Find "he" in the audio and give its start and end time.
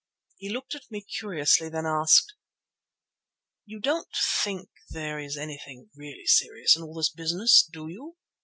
0.37-0.49